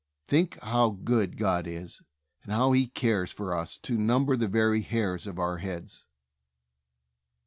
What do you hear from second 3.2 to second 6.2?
for us to number the very hairs of our heads."